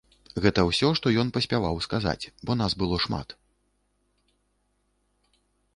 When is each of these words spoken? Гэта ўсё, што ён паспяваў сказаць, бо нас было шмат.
Гэта 0.43 0.61
ўсё, 0.69 0.87
што 0.99 1.11
ён 1.23 1.27
паспяваў 1.35 1.75
сказаць, 1.87 2.29
бо 2.49 2.57
нас 2.63 2.77
было 2.83 3.01
шмат. 3.05 3.39